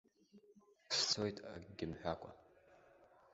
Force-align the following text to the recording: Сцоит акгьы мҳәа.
Сцоит 0.97 1.37
акгьы 1.53 1.85
мҳәа. 1.91 2.31